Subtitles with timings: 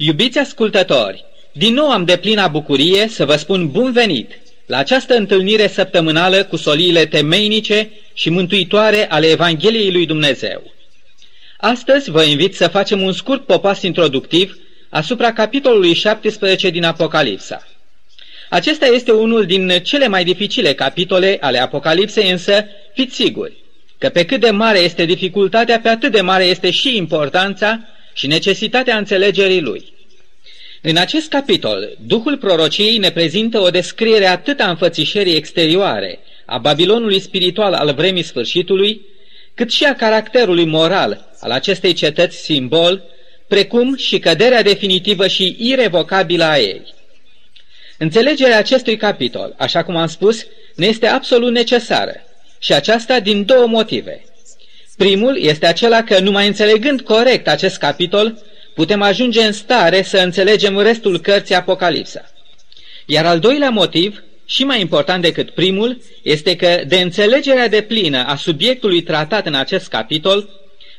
[0.00, 4.30] Iubiți ascultători, din nou am de plina bucurie să vă spun bun venit
[4.66, 10.62] la această întâlnire săptămânală cu soliile temeinice și mântuitoare ale Evangheliei lui Dumnezeu.
[11.56, 14.58] Astăzi vă invit să facem un scurt popas introductiv
[14.88, 17.66] asupra capitolului 17 din Apocalipsa.
[18.48, 23.56] Acesta este unul din cele mai dificile capitole ale Apocalipsei, însă fiți siguri
[23.98, 27.80] că pe cât de mare este dificultatea, pe atât de mare este și importanța
[28.18, 29.92] și necesitatea înțelegerii lui.
[30.82, 37.20] În acest capitol, Duhul prorociei ne prezintă o descriere atât a înfățișării exterioare a Babilonului
[37.20, 39.00] spiritual al vremii sfârșitului,
[39.54, 43.02] cât și a caracterului moral al acestei cetăți simbol,
[43.48, 46.82] precum și căderea definitivă și irevocabilă a ei.
[47.98, 52.14] Înțelegerea acestui capitol, așa cum am spus, ne este absolut necesară
[52.58, 54.27] și aceasta din două motive.
[54.98, 58.38] Primul este acela că, numai înțelegând corect acest capitol,
[58.74, 62.30] putem ajunge în stare să înțelegem restul cărții Apocalipsa.
[63.06, 68.24] Iar al doilea motiv, și mai important decât primul, este că de înțelegerea de plină
[68.26, 70.48] a subiectului tratat în acest capitol,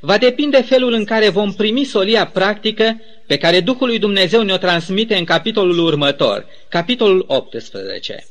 [0.02, 4.58] va depinde felul în care vom primi solia practică pe care Duhul lui Dumnezeu ne-o
[4.58, 8.26] transmite în capitolul următor, capitolul 18.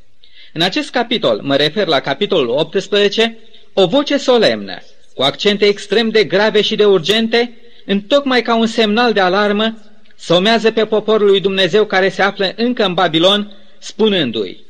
[0.53, 3.39] În acest capitol, mă refer la capitolul 18,
[3.73, 4.79] o voce solemnă,
[5.19, 7.53] cu accente extrem de grave și de urgente,
[7.87, 9.79] întocmai ca un semnal de alarmă,
[10.19, 14.61] somează pe poporul lui Dumnezeu care se află încă în Babilon, spunându-i,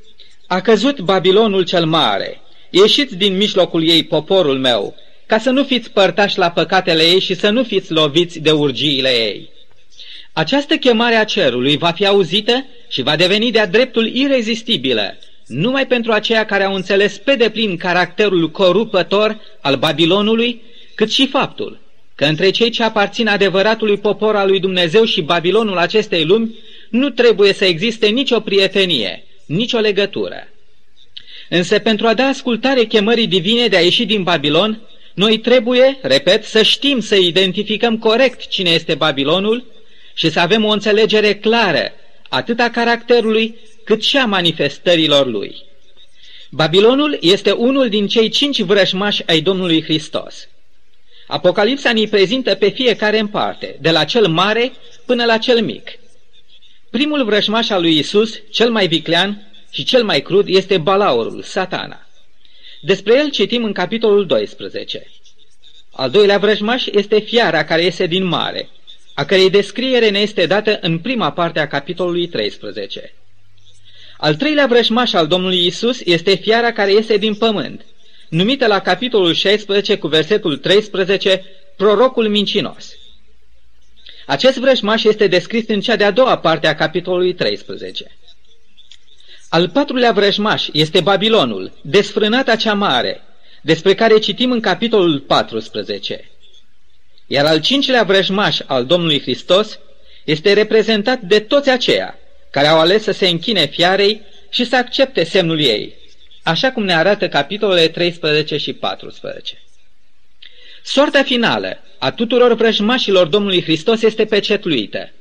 [0.47, 2.41] A căzut Babilonul cel mare,
[2.71, 4.95] ieșiți din mijlocul ei poporul meu,
[5.27, 9.11] ca să nu fiți părtași la păcatele ei și să nu fiți loviți de urgiile
[9.11, 9.51] ei.
[10.33, 15.19] Această chemare a cerului va fi auzită și va deveni de-a dreptul irezistibilă,
[15.49, 20.63] numai pentru aceia care au înțeles pe deplin caracterul corupător al Babilonului,
[20.95, 21.81] cât și faptul
[22.15, 26.55] că între cei ce aparțin adevăratului popor al lui Dumnezeu și Babilonul acestei lumi
[26.91, 30.49] nu trebuie să existe nicio prietenie, nicio legătură.
[31.49, 34.81] Însă pentru a da ascultare chemării divine de a ieși din Babilon,
[35.15, 39.65] noi trebuie, repet, să știm să identificăm corect cine este Babilonul
[40.15, 41.93] și să avem o înțelegere clară
[42.29, 45.65] atât a caracterului cât și a manifestărilor lui.
[46.51, 50.49] Babilonul este unul din cei cinci vrășmași ai Domnului Hristos.
[51.27, 54.73] Apocalipsa ne prezintă pe fiecare în parte, de la cel mare
[55.07, 55.91] până la cel mic.
[56.91, 62.07] Primul vrășmaș al lui Isus, cel mai viclean și cel mai crud, este balaurul, satana.
[62.81, 65.11] Despre el citim în capitolul 12.
[65.93, 68.69] Al doilea vrăjmaș este fiara care iese din mare,
[69.15, 73.13] a cărei descriere ne este dată în prima parte a capitolului 13.
[74.21, 77.85] Al treilea vrăjmaș al Domnului Isus este fiara care iese din pământ,
[78.29, 81.45] numită la capitolul 16 cu versetul 13
[81.77, 82.93] prorocul mincinos.
[84.27, 88.17] Acest vrăjmaș este descris în cea de-a doua parte a capitolului 13.
[89.49, 93.23] Al patrulea vrăjmaș este Babilonul, desfrânata cea mare,
[93.63, 96.31] despre care citim în capitolul 14.
[97.27, 99.79] Iar al cincilea vrăjmaș al Domnului Hristos
[100.25, 102.19] este reprezentat de toți aceia
[102.51, 104.21] care au ales să se închine fiarei
[104.51, 105.95] și să accepte semnul ei,
[106.43, 109.63] așa cum ne arată capitolele 13 și 14.
[110.83, 115.13] Soarta finală a tuturor vrăjmașilor Domnului Hristos este pecetluită.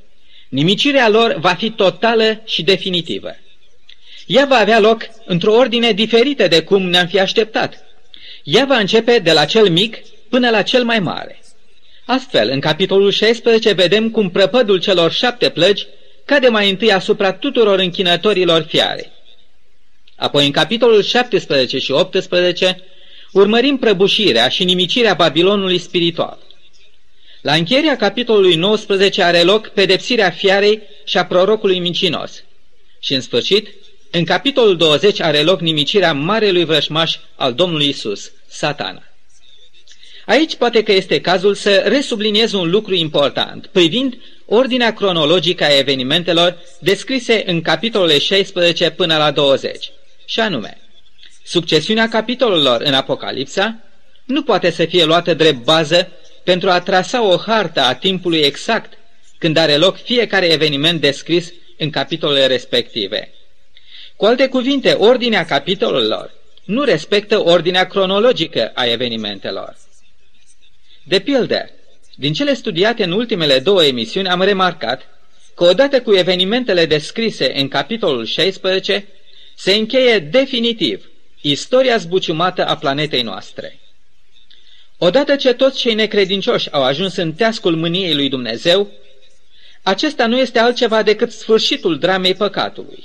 [0.48, 3.36] Nimicirea lor va fi totală și definitivă.
[4.26, 7.84] Ea va avea loc într-o ordine diferită de cum ne-am fi așteptat.
[8.42, 9.96] Ea va începe de la cel mic
[10.28, 11.42] până la cel mai mare.
[12.04, 15.86] Astfel, în capitolul 16 vedem cum prăpădul celor șapte plăgi
[16.28, 19.12] cade mai întâi asupra tuturor închinătorilor fiare.
[20.16, 22.84] Apoi, în capitolul 17 și 18,
[23.32, 26.38] urmărim prăbușirea și nimicirea Babilonului spiritual.
[27.40, 32.44] La încheierea capitolului 19 are loc pedepsirea fiarei și a prorocului mincinos.
[33.00, 33.68] Și, în sfârșit,
[34.10, 39.02] în capitolul 20 are loc nimicirea marelui vrășmaș al Domnului Isus, satana.
[40.26, 46.58] Aici poate că este cazul să resubliniez un lucru important, privind ordinea cronologică a evenimentelor
[46.80, 49.92] descrise în capitolele 16 până la 20,
[50.24, 50.78] și anume,
[51.44, 53.76] succesiunea capitolelor în Apocalipsa
[54.24, 56.12] nu poate să fie luată drept bază
[56.44, 58.92] pentru a trasa o hartă a timpului exact
[59.38, 63.32] când are loc fiecare eveniment descris în capitolele respective.
[64.16, 66.34] Cu alte cuvinte, ordinea capitolelor
[66.64, 69.76] nu respectă ordinea cronologică a evenimentelor.
[71.04, 71.70] De pildă,
[72.20, 75.02] din cele studiate în ultimele două emisiuni am remarcat
[75.54, 79.06] că odată cu evenimentele descrise în capitolul 16,
[79.56, 81.10] se încheie definitiv
[81.40, 83.78] istoria zbuciumată a planetei noastre.
[84.98, 88.90] Odată ce toți cei necredincioși au ajuns în teascul mâniei lui Dumnezeu,
[89.82, 93.04] acesta nu este altceva decât sfârșitul dramei păcatului.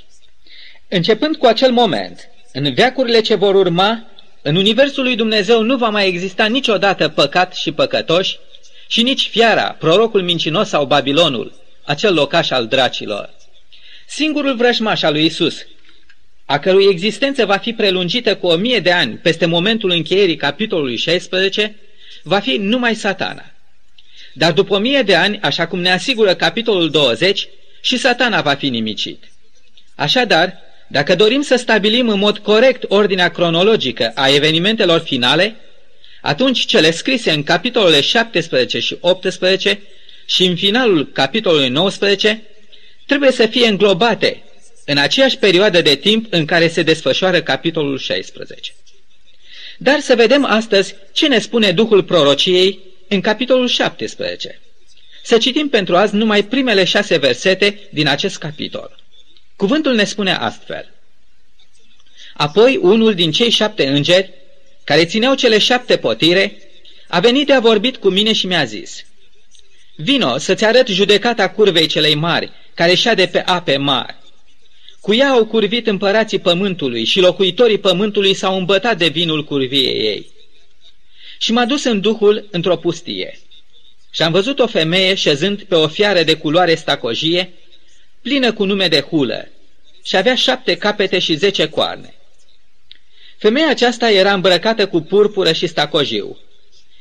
[0.88, 4.08] Începând cu acel moment, în veacurile ce vor urma,
[4.42, 8.40] în Universul lui Dumnezeu nu va mai exista niciodată păcat și păcătoși
[8.94, 11.54] și nici fiara, prorocul mincinos sau Babilonul,
[11.84, 13.30] acel locaș al dracilor.
[14.08, 15.66] Singurul vrăjmaș al lui Isus,
[16.46, 20.96] a cărui existență va fi prelungită cu o mie de ani peste momentul încheierii capitolului
[20.96, 21.76] 16,
[22.24, 23.46] va fi numai satana.
[24.34, 27.48] Dar după o mie de ani, așa cum ne asigură capitolul 20,
[27.82, 29.24] și satana va fi nimicit.
[29.96, 35.56] Așadar, dacă dorim să stabilim în mod corect ordinea cronologică a evenimentelor finale,
[36.24, 39.82] atunci cele scrise în capitolele 17 și 18
[40.26, 42.44] și în finalul capitolului 19
[43.06, 44.44] trebuie să fie înglobate
[44.86, 48.74] în aceeași perioadă de timp în care se desfășoară capitolul 16.
[49.78, 54.62] Dar să vedem astăzi ce ne spune Duhul prorociei în capitolul 17.
[55.24, 58.96] Să citim pentru azi numai primele șase versete din acest capitol.
[59.56, 60.94] Cuvântul ne spune astfel.
[62.34, 64.43] Apoi unul din cei șapte îngeri,
[64.84, 66.58] care țineau cele șapte potire,
[67.08, 69.06] a venit de a vorbit cu mine și mi-a zis,
[69.96, 74.16] Vino să-ți arăt judecata curvei celei mari, care șade pe ape mari.
[75.02, 80.32] Cu ea au curvit împărații pământului și locuitorii pământului s-au îmbătat de vinul curviei ei.
[81.38, 83.40] Și m-a dus în duhul într-o pustie.
[84.12, 87.54] Și am văzut o femeie șezând pe o fiară de culoare stacojie,
[88.22, 89.50] plină cu nume de hulă,
[90.04, 92.14] și avea șapte capete și zece coarne.
[93.38, 96.38] Femeia aceasta era îmbrăcată cu purpură și stacojiu.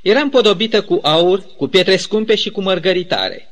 [0.03, 3.49] Era împodobită cu aur, cu pietre scumpe și cu mărgăritare.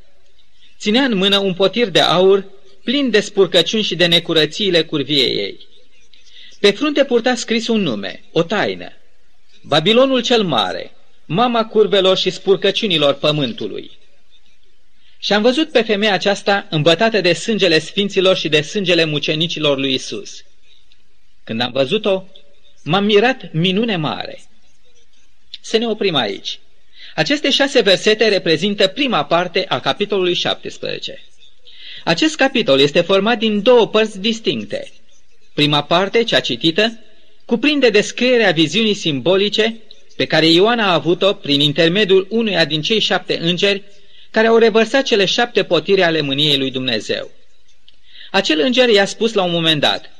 [0.79, 2.45] Ținea în mână un potir de aur
[2.83, 5.67] plin de spurcăciuni și de necurățiile curviei ei.
[6.59, 8.91] Pe frunte purta scris un nume, o taină.
[9.61, 10.91] Babilonul cel mare,
[11.25, 13.91] mama curvelor și spurcăciunilor pământului.
[15.19, 19.93] Și am văzut pe femeia aceasta îmbătată de sângele sfinților și de sângele mucenicilor lui
[19.93, 20.43] Isus.
[21.43, 22.23] Când am văzut-o,
[22.83, 24.41] m-am mirat minune mare.
[25.61, 26.59] Să ne oprim aici.
[27.15, 31.23] Aceste șase versete reprezintă prima parte a capitolului 17.
[32.03, 34.91] Acest capitol este format din două părți distincte.
[35.53, 36.99] Prima parte, cea citită,
[37.45, 39.77] cuprinde descrierea viziunii simbolice
[40.15, 43.83] pe care Ioan a avut-o prin intermediul unuia din cei șapte îngeri
[44.31, 47.31] care au revărsat cele șapte potire ale mâniei lui Dumnezeu.
[48.31, 50.11] Acel înger i-a spus la un moment dat,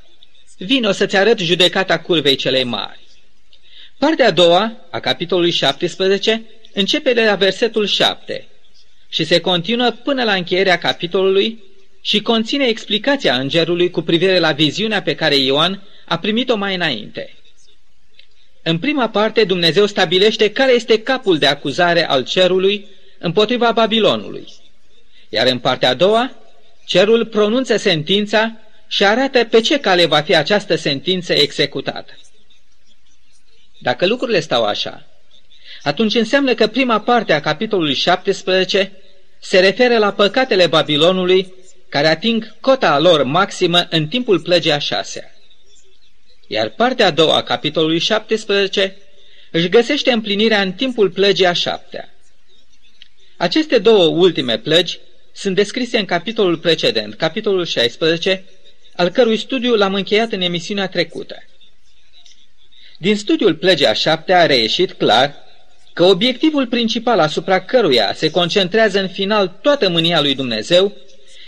[0.63, 2.99] Vino să-ți arăt judecata curvei celei mari.
[3.97, 6.43] Partea a doua, a capitolului 17,
[6.73, 8.47] începe de la versetul 7
[9.09, 11.63] și se continuă până la încheierea capitolului
[12.01, 17.33] și conține explicația îngerului cu privire la viziunea pe care Ioan a primit-o mai înainte.
[18.63, 22.87] În prima parte, Dumnezeu stabilește care este capul de acuzare al cerului
[23.19, 24.45] împotriva Babilonului,
[25.29, 26.31] iar în partea a doua,
[26.85, 28.55] cerul pronunță sentința
[28.91, 32.17] și arată pe ce cale va fi această sentință executată.
[33.79, 35.07] Dacă lucrurile stau așa,
[35.81, 38.91] atunci înseamnă că prima parte a capitolului 17
[39.39, 41.53] se referă la păcatele Babilonului
[41.89, 45.35] care ating cota lor maximă în timpul plăgii a șasea.
[46.47, 48.97] Iar partea a doua a capitolului 17
[49.51, 52.13] își găsește împlinirea în timpul plăgii a șaptea.
[53.37, 54.99] Aceste două ultime plăgi
[55.33, 58.44] sunt descrise în capitolul precedent, capitolul 16,
[58.95, 61.44] al cărui studiu l-am încheiat în emisiunea trecută.
[62.98, 65.36] Din studiul plăgii a șaptea a reieșit clar
[65.94, 70.94] că obiectivul principal asupra căruia se concentrează în final toată mânia lui Dumnezeu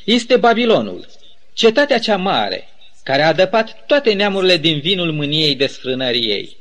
[0.03, 1.07] este Babilonul,
[1.53, 2.67] cetatea cea mare,
[3.03, 6.57] care a adăpat toate neamurile din vinul mâniei desfrânării ei.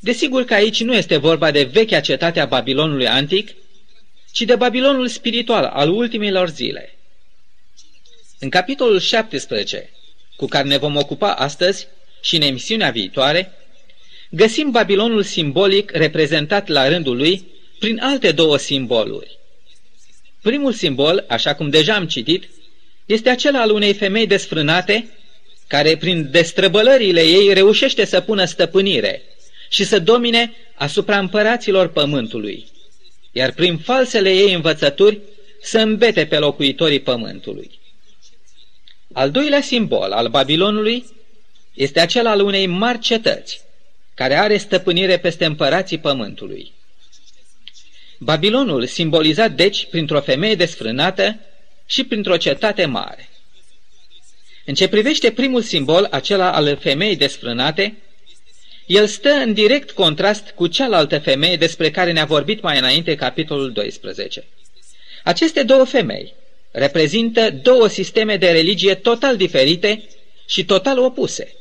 [0.00, 3.50] Desigur că aici nu este vorba de vechea cetate a Babilonului antic,
[4.32, 6.95] ci de Babilonul spiritual al ultimilor zile.
[8.38, 9.90] În capitolul 17,
[10.36, 11.86] cu care ne vom ocupa astăzi
[12.20, 13.52] și în emisiunea viitoare,
[14.30, 17.46] găsim Babilonul simbolic reprezentat la rândul lui
[17.78, 19.38] prin alte două simboluri.
[20.42, 22.48] Primul simbol, așa cum deja am citit,
[23.06, 25.08] este acela al unei femei desfrânate,
[25.66, 29.22] care prin destrăbălările ei reușește să pună stăpânire
[29.68, 32.66] și să domine asupra împăraților pământului,
[33.32, 35.20] iar prin falsele ei învățături
[35.60, 37.70] să îmbete pe locuitorii pământului.
[39.16, 41.04] Al doilea simbol al Babilonului
[41.74, 43.60] este acela al unei mari cetăți,
[44.14, 46.72] care are stăpânire peste împărații pământului.
[48.18, 51.38] Babilonul simbolizat deci printr-o femeie desfrânată
[51.86, 53.28] și printr-o cetate mare.
[54.64, 57.96] În ce privește primul simbol, acela al femeii desfrânate,
[58.86, 63.72] el stă în direct contrast cu cealaltă femeie despre care ne-a vorbit mai înainte capitolul
[63.72, 64.44] 12.
[65.24, 66.34] Aceste două femei,
[66.76, 70.02] reprezintă două sisteme de religie total diferite
[70.46, 71.54] și total opuse.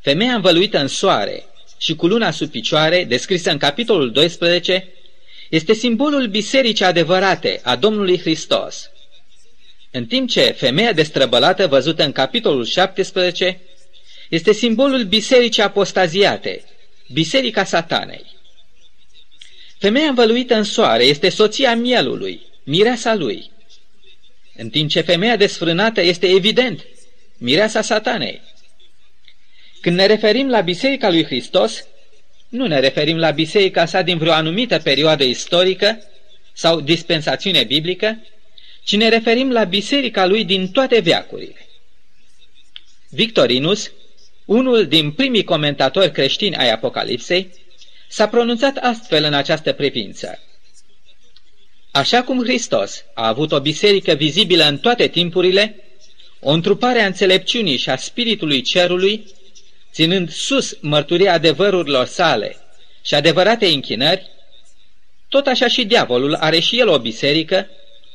[0.00, 1.44] Femeia învăluită în soare
[1.78, 4.88] și cu luna sub picioare, descrisă în capitolul 12,
[5.50, 8.90] este simbolul bisericii adevărate a Domnului Hristos.
[9.90, 13.60] În timp ce femeia destrăbălată văzută în capitolul 17
[14.28, 16.64] este simbolul bisericii apostaziate,
[17.12, 18.24] biserica satanei.
[19.78, 23.52] Femeia învăluită în soare este soția mielului, mireasa lui,
[24.56, 26.84] în timp ce femeia desfrânată este evident
[27.38, 28.40] mireasa satanei.
[29.80, 31.86] Când ne referim la Biserica lui Hristos,
[32.54, 35.98] nu ne referim la biserica sa din vreo anumită perioadă istorică
[36.52, 38.22] sau dispensațiune biblică,
[38.84, 41.66] ci ne referim la biserica lui din toate veacurile.
[43.08, 43.90] Victorinus,
[44.44, 47.50] unul din primii comentatori creștini ai Apocalipsei,
[48.08, 50.38] s-a pronunțat astfel în această privință.
[51.94, 55.84] Așa cum Hristos a avut o biserică vizibilă în toate timpurile,
[56.40, 59.26] o întrupare a înțelepciunii și a spiritului cerului,
[59.92, 62.56] ținând sus mărturia adevărurilor sale
[63.02, 64.30] și adevărate închinări,
[65.28, 67.68] tot așa și diavolul are și el o biserică,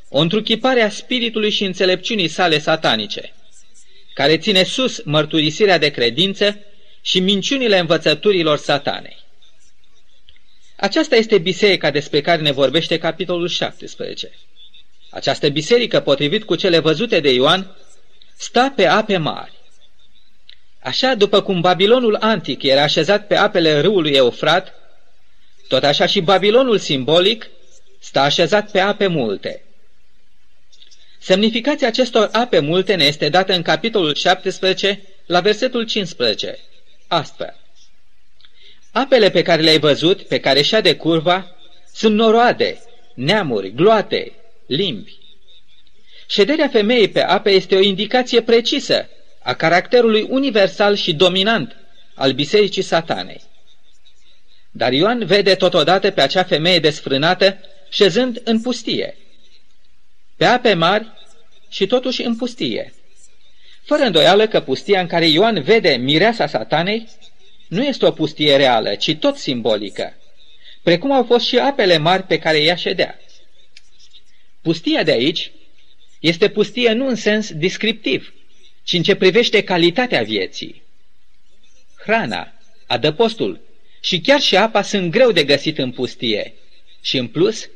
[0.10, 3.34] o întruchipare a spiritului și înțelepciunii sale satanice,
[4.14, 6.60] care ține sus mărturisirea de credință
[7.02, 9.19] și minciunile învățăturilor satanei.
[10.80, 14.32] Aceasta este biserica despre care ne vorbește capitolul 17.
[15.10, 17.76] Această biserică, potrivit cu cele văzute de Ioan,
[18.38, 19.54] sta pe ape mari.
[20.80, 24.74] Așa după cum Babilonul antic era așezat pe apele râului Eufrat,
[25.68, 27.50] tot așa și Babilonul simbolic
[28.00, 29.64] sta așezat pe ape multe.
[31.20, 36.60] Semnificația acestor ape multe ne este dată în capitolul 17, la versetul 15.
[37.08, 37.59] Astfel.
[38.92, 41.56] Apele pe care le-ai văzut, pe care de curva,
[41.94, 42.82] sunt noroade,
[43.14, 44.32] neamuri, gloate,
[44.68, 45.18] limbi.
[46.28, 49.10] Șederea femeii pe ape este o indicație precisă
[49.44, 51.76] a caracterului universal și dominant
[52.14, 53.42] al bisericii satanei.
[54.72, 57.58] Dar Ioan vede totodată pe acea femeie desfrânată
[57.90, 59.18] șezând în pustie,
[60.38, 61.08] pe ape mari
[61.70, 62.94] și totuși în pustie.
[63.86, 67.08] Fără îndoială că pustia în care Ioan vede mireasa satanei
[67.70, 70.18] nu este o pustie reală, ci tot simbolică,
[70.84, 73.20] precum au fost și apele mari pe care ea ședea.
[74.62, 75.52] Pustia de aici
[76.20, 78.34] este pustie nu în sens descriptiv,
[78.84, 80.84] ci în ce privește calitatea vieții.
[81.96, 82.54] Hrana,
[82.88, 83.62] adăpostul
[84.02, 86.54] și chiar și apa sunt greu de găsit în pustie
[87.02, 87.70] și, în plus,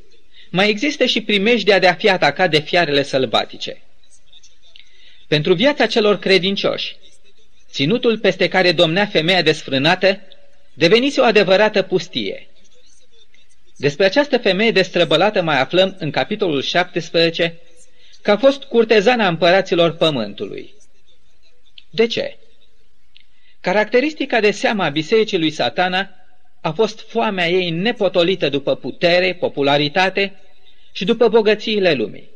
[0.50, 3.82] mai există și primejdea de a fi atacat de fiarele sălbatice.
[5.28, 6.96] Pentru viața celor credincioși,
[7.74, 10.20] ținutul peste care domnea femeia desfrânată
[10.74, 12.48] devenise o adevărată pustie.
[13.78, 17.60] Despre această femeie destrăbălată mai aflăm în capitolul 17
[18.22, 20.74] că a fost curtezana împăraților pământului.
[21.90, 22.38] De ce?
[23.62, 26.10] Caracteristica de seamă a bisericii lui satana
[26.62, 30.40] a fost foamea ei nepotolită după putere, popularitate
[30.92, 32.30] și după bogățiile lumii.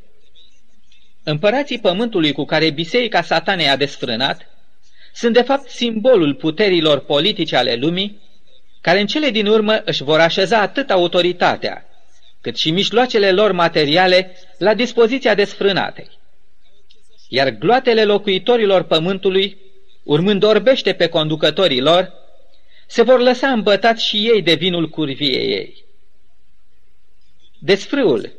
[1.24, 4.57] Împărații pământului cu care biserica satanei a desfrânat
[5.17, 8.21] sunt de fapt simbolul puterilor politice ale lumii,
[8.81, 11.86] care în cele din urmă își vor așeza atât autoritatea,
[12.41, 16.09] cât și mijloacele lor materiale la dispoziția desfrânatei.
[17.29, 19.57] Iar gloatele locuitorilor pământului,
[20.03, 22.13] urmând orbește pe conducătorii lor,
[22.88, 25.86] se vor lăsa îmbătați și ei de vinul curviei ei.
[27.59, 28.33] Desfrâul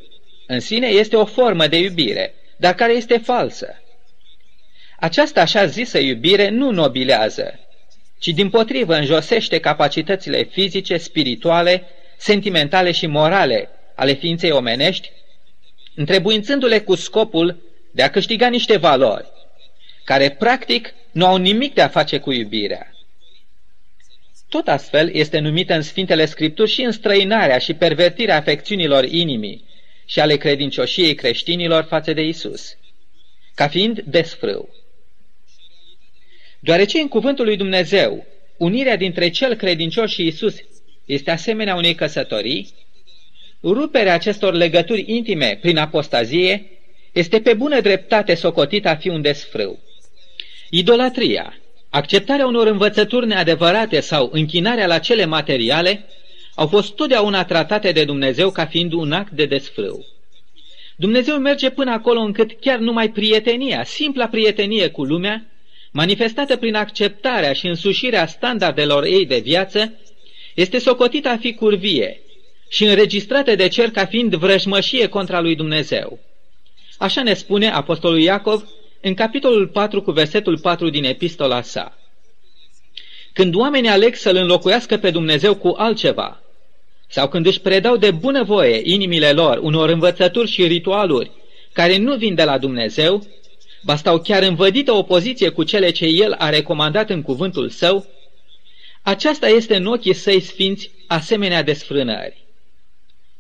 [0.46, 3.82] în sine este o formă de iubire, dar care este falsă.
[5.00, 7.60] Această așa zisă iubire nu nobilează,
[8.18, 11.82] ci din potrivă înjosește capacitățile fizice, spirituale,
[12.16, 15.10] sentimentale și morale ale ființei omenești,
[15.94, 19.26] întrebuințându-le cu scopul de a câștiga niște valori,
[20.04, 22.92] care practic nu au nimic de a face cu iubirea.
[24.48, 29.64] Tot astfel este numită în Sfintele Scripturi și înstrăinarea și pervertirea afecțiunilor inimii
[30.04, 32.76] și ale credincioșiei creștinilor față de Isus,
[33.54, 34.76] ca fiind desfrâu.
[36.60, 40.56] Deoarece în cuvântul lui Dumnezeu, unirea dintre cel credincios și Isus
[41.04, 42.68] este asemenea unei căsătorii,
[43.62, 46.70] ruperea acestor legături intime prin apostazie
[47.12, 49.78] este pe bună dreptate socotită a fi un desfrâu.
[50.70, 51.58] Idolatria,
[51.90, 56.04] acceptarea unor învățături neadevărate sau închinarea la cele materiale
[56.54, 60.06] au fost totdeauna tratate de Dumnezeu ca fiind un act de desfrâu.
[60.96, 65.46] Dumnezeu merge până acolo încât chiar numai prietenia, simpla prietenie cu lumea,
[65.92, 69.92] manifestată prin acceptarea și însușirea standardelor ei de viață,
[70.54, 72.20] este socotită a fi curvie
[72.68, 76.18] și înregistrată de cer ca fiind vrăjmășie contra lui Dumnezeu.
[76.98, 78.68] Așa ne spune Apostolul Iacov
[79.00, 81.98] în capitolul 4 cu versetul 4 din epistola sa.
[83.32, 86.42] Când oamenii aleg să-L înlocuiască pe Dumnezeu cu altceva,
[87.08, 91.30] sau când își predau de bunăvoie inimile lor unor învățături și ritualuri
[91.72, 93.26] care nu vin de la Dumnezeu,
[93.82, 98.06] ba stau chiar învădită opoziție cu cele ce El a recomandat în cuvântul Său,
[99.02, 102.46] aceasta este în ochii săi sfinți asemenea desfrânări.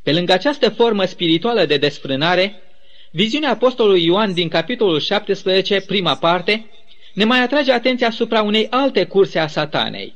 [0.02, 2.62] Pe lângă această formă spirituală de desfrânare,
[3.10, 6.70] viziunea Apostolului Ioan din capitolul 17, prima parte,
[7.12, 10.14] ne mai atrage atenția asupra unei alte curse a satanei,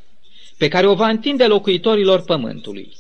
[0.59, 2.93] pe care o va întinde locuitorilor pământului.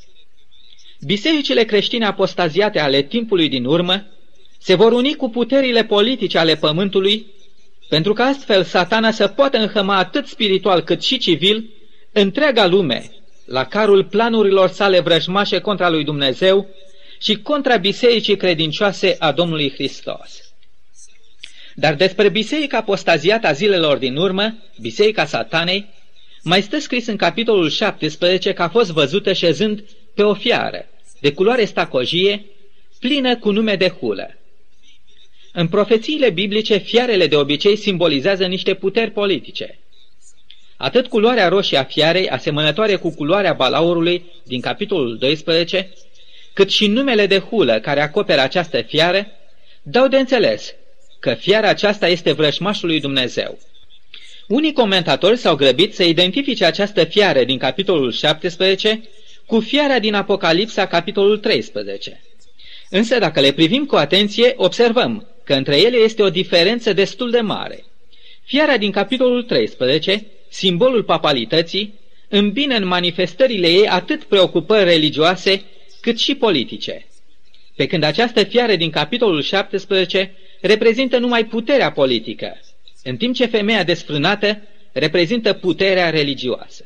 [1.00, 4.06] Bisericile creștine apostaziate ale timpului din urmă
[4.62, 7.26] se vor uni cu puterile politice ale pământului,
[7.88, 11.71] pentru că astfel satana să poată înhăma atât spiritual cât și civil
[12.12, 13.11] întreaga lume
[13.45, 16.69] la carul planurilor sale vrăjmașe contra lui Dumnezeu
[17.21, 20.40] și contra bisericii credincioase a Domnului Hristos.
[21.75, 25.88] Dar despre biserica apostaziată a zilelor din urmă, biserica satanei,
[26.42, 30.87] mai stă scris în capitolul 17 că a fost văzută șezând pe o fiară,
[31.21, 32.45] de culoare stacojie,
[33.00, 34.37] plină cu nume de hulă.
[35.52, 39.78] În profețiile biblice, fiarele de obicei simbolizează niște puteri politice.
[40.76, 45.92] Atât culoarea roșie a fiarei, asemănătoare cu culoarea balaurului din capitolul 12,
[46.52, 49.26] cât și numele de hulă care acoperă această fiară,
[49.82, 50.75] dau de înțeles
[51.21, 53.59] că fiara aceasta este vrășmașul lui Dumnezeu.
[54.49, 59.09] Unii comentatori s-au grăbit să identifice această fiară din capitolul 17
[59.47, 62.23] cu fiara din Apocalipsa, capitolul 13.
[62.90, 67.40] Însă, dacă le privim cu atenție, observăm că între ele este o diferență destul de
[67.40, 67.84] mare.
[68.44, 71.94] Fiara din capitolul 13, simbolul papalității,
[72.28, 75.62] îmbină în manifestările ei atât preocupări religioase
[76.00, 77.06] cât și politice.
[77.76, 82.61] Pe când această fiară din capitolul 17 reprezintă numai puterea politică,
[83.02, 86.85] în timp ce femeia desfrânată reprezintă puterea religioasă.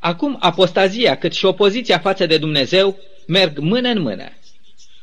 [0.00, 4.32] Acum apostazia cât și opoziția față de Dumnezeu merg mână în mână.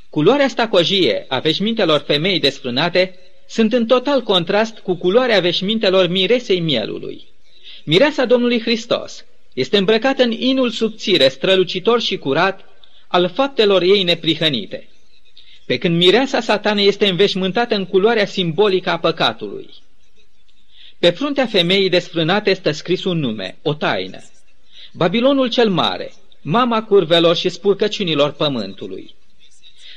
[0.09, 7.27] Culoarea stacojie a veșmintelor femei desfrânate sunt în total contrast cu culoarea veșmintelor miresei mielului.
[7.83, 12.65] Mireasa Domnului Hristos este îmbrăcată în inul subțire, strălucitor și curat
[13.07, 14.87] al faptelor ei neprihănite,
[15.65, 19.69] pe când mireasa satanei este înveșmântată în culoarea simbolică a păcatului.
[20.99, 24.19] Pe fruntea femeii desfrânate este scris un nume, o taină.
[24.93, 29.15] Babilonul cel mare, mama curvelor și spurcăciunilor pământului.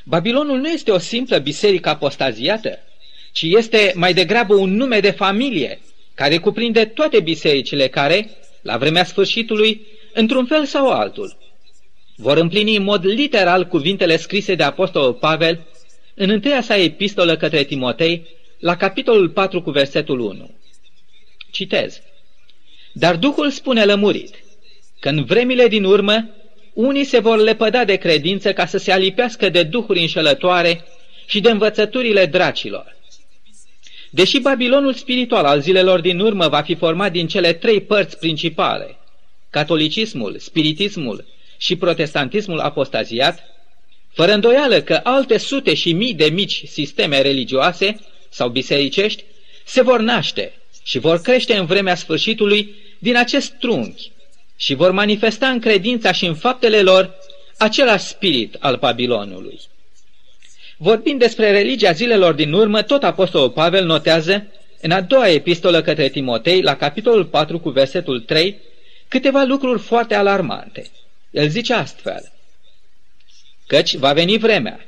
[0.05, 2.79] Babilonul nu este o simplă biserică apostaziată,
[3.33, 5.81] ci este mai degrabă un nume de familie,
[6.15, 8.31] care cuprinde toate bisericile care,
[8.63, 11.37] la vremea sfârșitului, într-un fel sau altul,
[12.17, 15.67] vor împlini în mod literal cuvintele scrise de Apostolul Pavel
[16.15, 18.27] în întâia sa epistolă către Timotei,
[18.59, 20.51] la capitolul 4 cu versetul 1.
[21.51, 22.01] Citez.
[22.93, 24.35] Dar Duhul spune lămurit
[25.01, 26.31] că în vremile din urmă
[26.73, 30.85] unii se vor lepăda de credință ca să se alipească de duhuri înșelătoare
[31.27, 32.97] și de învățăturile dracilor.
[34.11, 38.97] Deși Babilonul spiritual al zilelor din urmă va fi format din cele trei părți principale,
[39.51, 41.25] catolicismul, spiritismul
[41.57, 43.43] și protestantismul apostaziat,
[44.13, 49.25] fără îndoială că alte sute și mii de mici sisteme religioase sau bisericești
[49.65, 54.12] se vor naște și vor crește în vremea sfârșitului din acest trunchi
[54.63, 57.15] și vor manifesta în credința și în faptele lor
[57.59, 59.61] același spirit al Babilonului.
[60.77, 64.47] Vorbind despre religia zilelor din urmă, tot Apostolul Pavel notează
[64.81, 68.57] în a doua epistolă către Timotei, la capitolul 4 cu versetul 3,
[69.09, 70.91] câteva lucruri foarte alarmante.
[71.31, 72.33] El zice astfel,
[73.67, 74.87] căci va veni vremea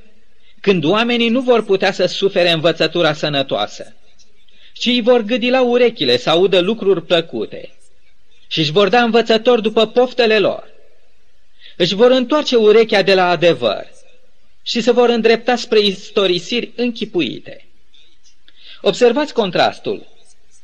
[0.61, 3.97] când oamenii nu vor putea să sufere învățătura sănătoasă,
[4.73, 7.75] ci îi vor gâdi la urechile să audă lucruri plăcute
[8.55, 10.71] și își vor da învățători după poftele lor.
[11.77, 13.87] Își vor întoarce urechea de la adevăr
[14.63, 17.67] și se vor îndrepta spre istorisiri închipuite.
[18.81, 20.07] Observați contrastul.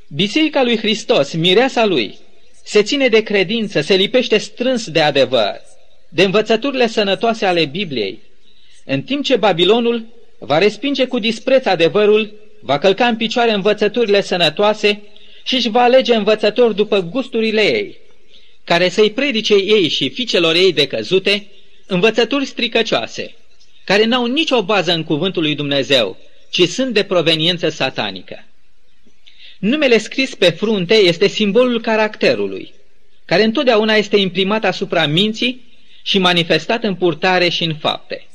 [0.09, 2.18] Biserica lui Hristos, mireasa lui,
[2.64, 5.61] se ține de credință, se lipește strâns de adevăr,
[6.09, 8.22] de învățăturile sănătoase ale Bibliei,
[8.85, 10.07] în timp ce Babilonul
[10.38, 15.03] va respinge cu dispreț adevărul, va călca în picioare învățăturile sănătoase
[15.42, 17.96] și își va alege învățători după gusturile ei,
[18.64, 21.46] care să-i predice ei și fiicelor ei decăzute
[21.87, 23.35] învățături stricăcioase,
[23.85, 26.16] care n-au nicio bază în cuvântul lui Dumnezeu,
[26.50, 28.44] ci sunt de proveniență satanică.
[29.59, 32.72] Numele scris pe frunte este simbolul caracterului,
[33.24, 35.68] care întotdeauna este imprimat asupra minții
[36.03, 38.26] și manifestat în purtare și în fapte.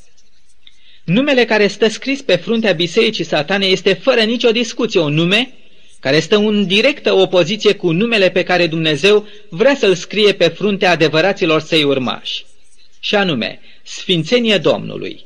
[1.04, 5.54] Numele care stă scris pe fruntea bisericii satane este fără nicio discuție un nume
[6.06, 10.92] care stă în directă opoziție cu numele pe care Dumnezeu vrea să-l scrie pe fruntea
[10.92, 12.46] adevăraților săi urmași,
[13.00, 15.26] și anume, Sfințenie Domnului.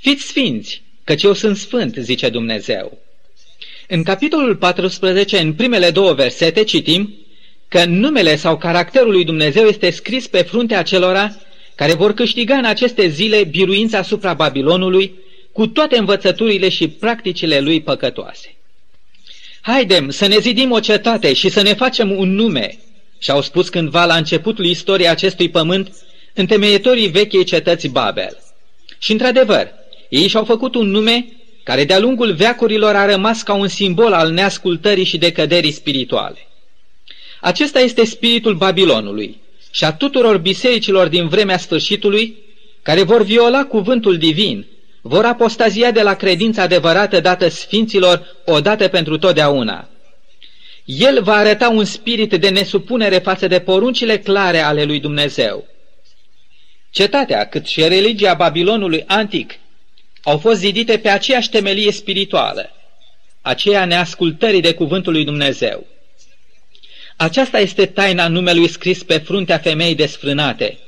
[0.00, 2.98] Fiți sfinți, căci eu sunt sfânt, zice Dumnezeu.
[3.88, 7.14] În capitolul 14, în primele două versete, citim
[7.68, 11.36] că numele sau caracterul lui Dumnezeu este scris pe fruntea acelora
[11.74, 15.14] care vor câștiga în aceste zile biruința asupra Babilonului
[15.52, 18.54] cu toate învățăturile și practicile lui păcătoase.
[19.60, 22.78] Haidem să ne zidim o cetate și să ne facem un nume,
[23.18, 25.92] și-au spus cândva la începutul istoriei acestui pământ
[26.34, 28.38] întemeietorii vechei cetăți Babel.
[28.98, 29.72] Și într-adevăr,
[30.08, 31.26] ei și-au făcut un nume
[31.62, 36.46] care de-a lungul veacurilor a rămas ca un simbol al neascultării și decăderii spirituale.
[37.40, 42.36] Acesta este spiritul Babilonului și a tuturor bisericilor din vremea sfârșitului,
[42.82, 44.66] care vor viola cuvântul divin,
[45.00, 49.88] vor apostazia de la credința adevărată dată sfinților odată pentru totdeauna.
[50.84, 55.66] El va arăta un spirit de nesupunere față de poruncile clare ale lui Dumnezeu.
[56.90, 59.58] Cetatea, cât și religia Babilonului antic,
[60.22, 62.70] au fost zidite pe aceeași temelie spirituală,
[63.40, 65.86] aceea neascultării de cuvântul lui Dumnezeu.
[67.16, 70.78] Aceasta este taina numelui scris pe fruntea femeii desfrânate,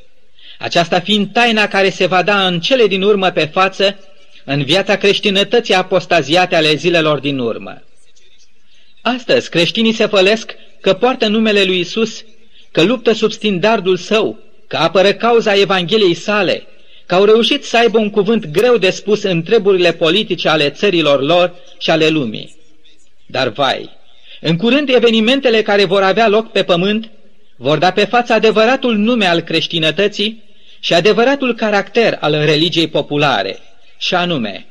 [0.62, 3.98] aceasta fiind taina care se va da în cele din urmă pe față
[4.44, 7.82] în viața creștinătății apostaziate ale zilelor din urmă.
[9.00, 12.24] Astăzi creștinii se fălesc că poartă numele lui Isus,
[12.70, 16.66] că luptă sub standardul său, că apără cauza Evangheliei sale,
[17.06, 21.22] că au reușit să aibă un cuvânt greu de spus în treburile politice ale țărilor
[21.22, 22.56] lor și ale lumii.
[23.26, 23.90] Dar vai,
[24.40, 27.10] în curând evenimentele care vor avea loc pe pământ
[27.56, 30.42] vor da pe față adevăratul nume al creștinătății
[30.84, 33.58] și adevăratul caracter al religiei populare,
[33.98, 34.66] și anume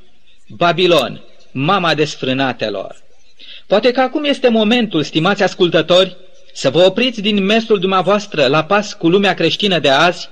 [0.48, 1.22] Babilon,
[1.52, 2.96] mama desfrânatelor.
[3.68, 6.18] Poate că acum este momentul, stimați ascultători,
[6.54, 10.30] să vă opriți din mesul dumneavoastră la pas cu lumea creștină de azi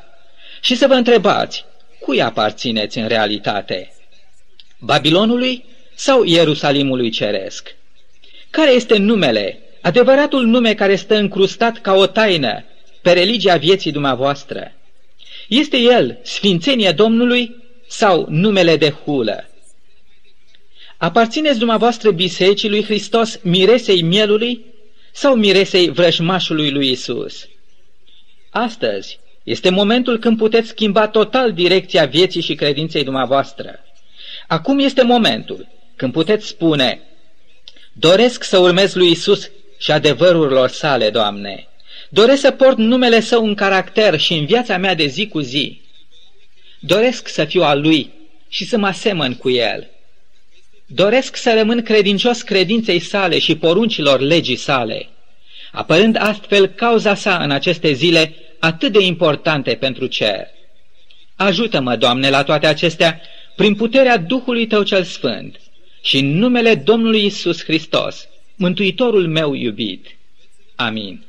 [0.61, 1.65] și să vă întrebați
[1.99, 3.93] cui aparțineți în realitate?
[4.79, 5.65] Babilonului
[5.95, 7.75] sau Ierusalimului ceresc?
[8.49, 12.63] Care este numele, adevăratul nume care stă încrustat ca o taină
[13.01, 14.73] pe religia vieții dumneavoastră?
[15.49, 17.55] Este el sfințenia Domnului
[17.87, 19.49] sau numele de hulă?
[20.97, 24.65] Aparțineți dumneavoastră bisericii lui Hristos miresei mielului
[25.11, 27.47] sau miresei vrăjmașului lui Isus?
[28.49, 33.79] Astăzi este momentul când puteți schimba total direcția vieții și credinței dumneavoastră.
[34.47, 37.01] Acum este momentul când puteți spune,
[37.93, 41.68] doresc să urmez lui Isus și adevărurilor sale, Doamne.
[42.09, 45.81] Doresc să port numele Său în caracter și în viața mea de zi cu zi.
[46.79, 48.11] Doresc să fiu al Lui
[48.47, 49.89] și să mă asemăn cu El.
[50.85, 55.07] Doresc să rămân credincios credinței sale și poruncilor legii sale,
[55.71, 60.47] apărând astfel cauza sa în aceste zile atât de importante pentru cer.
[61.35, 63.21] Ajută-mă, Doamne, la toate acestea,
[63.55, 65.59] prin puterea Duhului Tău cel Sfânt
[66.01, 70.05] și în numele Domnului Isus Hristos, Mântuitorul meu iubit.
[70.75, 71.28] Amin.